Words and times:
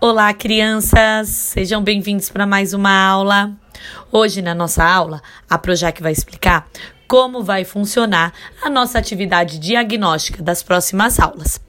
Olá, 0.00 0.32
crianças! 0.32 1.28
Sejam 1.28 1.82
bem-vindos 1.82 2.30
para 2.30 2.46
mais 2.46 2.72
uma 2.72 2.88
aula. 2.88 3.50
Hoje, 4.12 4.40
na 4.40 4.54
nossa 4.54 4.84
aula, 4.84 5.20
a 5.50 5.58
Projac 5.58 6.00
vai 6.00 6.12
explicar 6.12 6.68
como 7.08 7.42
vai 7.42 7.64
funcionar 7.64 8.32
a 8.62 8.70
nossa 8.70 8.96
atividade 8.96 9.58
diagnóstica 9.58 10.40
das 10.40 10.62
próximas 10.62 11.18
aulas. 11.18 11.60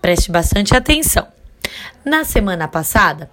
Preste 0.00 0.32
bastante 0.32 0.74
atenção. 0.74 1.28
Na 2.02 2.24
semana 2.24 2.66
passada, 2.66 3.30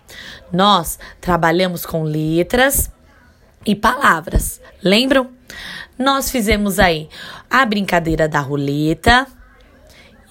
nós 0.52 1.00
trabalhamos 1.22 1.86
com 1.86 2.04
letras 2.04 2.92
e 3.66 3.74
palavras. 3.74 4.60
Lembram? 4.84 5.30
Nós 5.98 6.30
fizemos 6.30 6.78
aí 6.78 7.08
a 7.50 7.66
brincadeira 7.66 8.28
da 8.28 8.42
roleta 8.42 9.26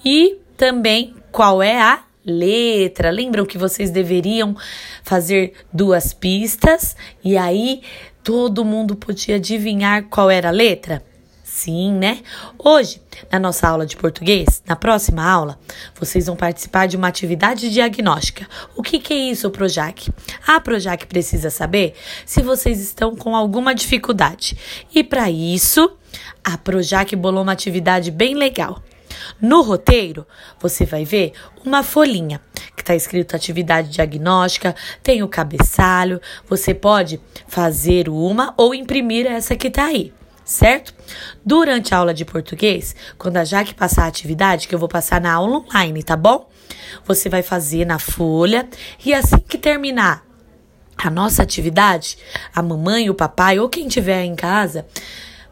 e 0.05 0.37
também 0.55 1.15
qual 1.31 1.63
é 1.63 1.81
a 1.81 2.03
letra. 2.25 3.09
Lembram 3.09 3.45
que 3.45 3.57
vocês 3.57 3.89
deveriam 3.89 4.55
fazer 5.03 5.53
duas 5.71 6.13
pistas 6.13 6.95
e 7.23 7.37
aí 7.37 7.81
todo 8.23 8.65
mundo 8.65 8.95
podia 8.95 9.35
adivinhar 9.35 10.03
qual 10.05 10.29
era 10.29 10.49
a 10.49 10.51
letra? 10.51 11.03
Sim, 11.43 11.93
né? 11.93 12.21
Hoje, 12.57 13.01
na 13.29 13.37
nossa 13.37 13.67
aula 13.67 13.85
de 13.85 13.97
português, 13.97 14.63
na 14.65 14.75
próxima 14.75 15.23
aula, 15.23 15.59
vocês 15.99 16.25
vão 16.25 16.35
participar 16.35 16.87
de 16.87 16.95
uma 16.95 17.09
atividade 17.09 17.69
diagnóstica. 17.69 18.47
O 18.75 18.81
que, 18.81 18.97
que 18.99 19.13
é 19.13 19.17
isso, 19.17 19.49
Projac? 19.51 20.09
A 20.47 20.59
Projac 20.61 21.05
precisa 21.05 21.49
saber 21.49 21.93
se 22.25 22.41
vocês 22.41 22.79
estão 22.79 23.15
com 23.15 23.35
alguma 23.35 23.75
dificuldade. 23.75 24.57
E 24.95 25.03
para 25.03 25.29
isso, 25.29 25.91
a 26.43 26.57
Projac 26.57 27.15
bolou 27.15 27.43
uma 27.43 27.51
atividade 27.51 28.09
bem 28.11 28.33
legal. 28.33 28.81
No 29.39 29.61
roteiro, 29.61 30.25
você 30.59 30.85
vai 30.85 31.05
ver 31.05 31.33
uma 31.65 31.83
folhinha 31.83 32.41
que 32.75 32.81
está 32.81 32.95
escrito 32.95 33.35
atividade 33.35 33.89
diagnóstica, 33.89 34.75
tem 35.03 35.21
o 35.21 35.27
cabeçalho, 35.27 36.19
você 36.47 36.73
pode 36.73 37.19
fazer 37.47 38.09
uma 38.09 38.53
ou 38.57 38.73
imprimir 38.73 39.25
essa 39.25 39.55
que 39.55 39.67
está 39.67 39.85
aí 39.85 40.13
certo? 40.43 40.93
Durante 41.45 41.93
a 41.93 41.97
aula 41.97 42.13
de 42.13 42.25
português, 42.25 42.95
quando 43.17 43.37
a 43.37 43.45
Jaque 43.45 43.73
passar 43.73 44.03
a 44.03 44.07
atividade, 44.07 44.67
que 44.67 44.75
eu 44.75 44.79
vou 44.79 44.89
passar 44.89 45.21
na 45.21 45.31
aula 45.31 45.57
online, 45.57 46.03
tá 46.03 46.17
bom? 46.17 46.49
Você 47.05 47.29
vai 47.29 47.41
fazer 47.41 47.85
na 47.85 47.97
folha 47.97 48.67
e 49.03 49.13
assim 49.13 49.37
que 49.37 49.57
terminar 49.57 50.25
a 50.97 51.09
nossa 51.09 51.41
atividade, 51.41 52.17
a 52.53 52.61
mamãe, 52.61 53.09
o 53.09 53.15
papai 53.15 53.59
ou 53.59 53.69
quem 53.69 53.87
tiver 53.87 54.23
em 54.23 54.35
casa 54.35 54.85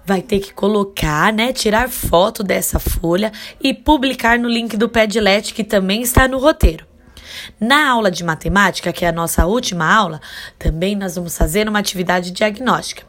vai 0.09 0.23
ter 0.23 0.39
que 0.39 0.51
colocar, 0.51 1.31
né, 1.31 1.53
tirar 1.53 1.87
foto 1.87 2.41
dessa 2.41 2.79
folha 2.79 3.31
e 3.61 3.75
publicar 3.75 4.39
no 4.39 4.49
link 4.49 4.75
do 4.75 4.89
Padlet 4.89 5.53
que 5.53 5.63
também 5.63 6.01
está 6.01 6.27
no 6.27 6.39
roteiro. 6.39 6.83
Na 7.59 7.87
aula 7.87 8.09
de 8.09 8.23
matemática, 8.23 8.91
que 8.91 9.05
é 9.05 9.09
a 9.09 9.11
nossa 9.11 9.45
última 9.45 9.85
aula, 9.85 10.19
também 10.57 10.95
nós 10.95 11.13
vamos 11.13 11.37
fazer 11.37 11.69
uma 11.69 11.77
atividade 11.77 12.31
diagnóstica. 12.31 13.03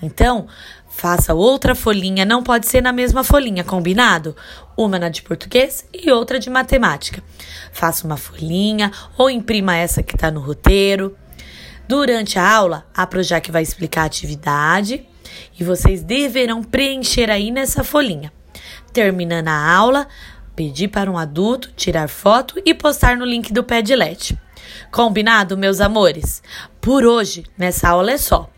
Então, 0.00 0.46
faça 0.88 1.34
outra 1.34 1.74
folhinha, 1.74 2.24
não 2.24 2.40
pode 2.40 2.68
ser 2.68 2.80
na 2.80 2.92
mesma 2.92 3.24
folhinha, 3.24 3.64
combinado? 3.64 4.36
Uma 4.76 4.96
na 4.96 5.08
de 5.08 5.22
português 5.22 5.84
e 5.92 6.12
outra 6.12 6.38
de 6.38 6.48
matemática. 6.48 7.20
Faça 7.72 8.06
uma 8.06 8.16
folhinha 8.16 8.92
ou 9.18 9.28
imprima 9.28 9.74
essa 9.74 10.04
que 10.04 10.14
está 10.14 10.30
no 10.30 10.38
roteiro. 10.38 11.16
Durante 11.88 12.38
a 12.38 12.48
aula, 12.48 12.86
a 12.94 13.04
Projac 13.08 13.50
vai 13.50 13.64
explicar 13.64 14.02
a 14.02 14.06
atividade 14.06 15.04
e 15.58 15.64
vocês 15.64 16.02
deverão 16.02 16.62
preencher 16.62 17.30
aí 17.30 17.50
nessa 17.50 17.82
folhinha. 17.82 18.32
Terminando 18.92 19.48
a 19.48 19.74
aula, 19.74 20.06
pedir 20.54 20.88
para 20.88 21.10
um 21.10 21.18
adulto 21.18 21.72
tirar 21.76 22.08
foto 22.08 22.60
e 22.64 22.72
postar 22.72 23.16
no 23.16 23.24
link 23.24 23.52
do 23.52 23.64
Padlet. 23.64 24.38
Combinado, 24.90 25.56
meus 25.56 25.80
amores? 25.80 26.42
Por 26.80 27.04
hoje, 27.04 27.44
nessa 27.58 27.88
aula 27.88 28.12
é 28.12 28.18
só. 28.18 28.53